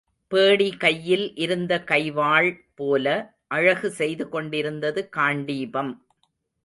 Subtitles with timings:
[0.31, 3.05] பேடி கையில் இருந்த கைவாள் போல
[3.47, 5.91] அழகு செய்து கொண்டிருந்தது காண்டீபம்.